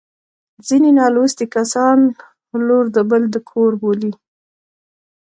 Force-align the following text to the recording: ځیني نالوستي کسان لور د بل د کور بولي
ځیني 0.67 0.91
نالوستي 0.99 1.45
کسان 1.55 1.99
لور 2.67 2.85
د 2.95 2.97
بل 3.09 3.23
د 3.33 3.35
کور 3.49 3.71
بولي 3.81 4.11